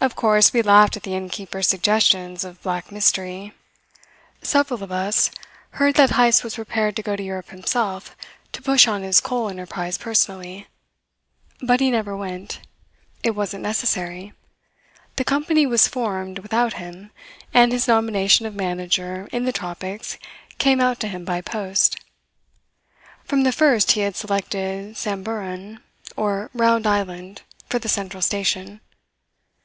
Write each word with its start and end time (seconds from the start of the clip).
Of 0.00 0.16
course, 0.16 0.54
we 0.54 0.62
laughed 0.62 0.96
at 0.96 1.02
the 1.02 1.14
innkeeper's 1.14 1.68
suggestions 1.68 2.42
of 2.42 2.62
black 2.62 2.90
mystery. 2.90 3.52
Several 4.40 4.82
of 4.82 4.90
us 4.90 5.30
heard 5.72 5.96
that 5.96 6.12
Heyst 6.12 6.42
was 6.42 6.54
prepared 6.54 6.96
to 6.96 7.02
go 7.02 7.16
to 7.16 7.22
Europe 7.22 7.50
himself, 7.50 8.16
to 8.52 8.62
push 8.62 8.88
on 8.88 9.02
his 9.02 9.20
coal 9.20 9.50
enterprise 9.50 9.98
personally; 9.98 10.66
but 11.60 11.80
he 11.80 11.90
never 11.90 12.16
went. 12.16 12.60
It 13.22 13.32
wasn't 13.32 13.62
necessary. 13.62 14.32
The 15.16 15.24
company 15.24 15.66
was 15.66 15.86
formed 15.86 16.38
without 16.38 16.74
him, 16.74 17.10
and 17.52 17.70
his 17.70 17.86
nomination 17.86 18.46
of 18.46 18.54
manager 18.54 19.28
in 19.32 19.44
the 19.44 19.52
tropics 19.52 20.16
came 20.56 20.80
out 20.80 20.98
to 21.00 21.08
him 21.08 21.26
by 21.26 21.42
post. 21.42 21.98
From 23.24 23.42
the 23.42 23.52
first 23.52 23.92
he 23.92 24.00
had 24.00 24.16
selected 24.16 24.96
Samburan, 24.96 25.80
or 26.16 26.48
Round 26.54 26.86
Island, 26.86 27.42
for 27.68 27.78
the 27.78 27.86
central 27.90 28.22
station. 28.22 28.80